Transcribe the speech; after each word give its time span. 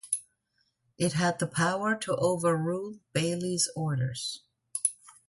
It 0.97 1.13
had 1.13 1.37
the 1.37 1.45
power 1.45 1.95
to 1.95 2.15
overrule 2.15 2.97
Bailie's 3.13 3.69
orders. 3.75 4.41